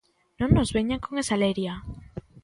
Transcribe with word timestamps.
Non 0.39 0.49
nos 0.53 0.73
veñan 0.77 1.03
con 1.05 1.13
esa 1.23 1.39
leria. 1.43 1.73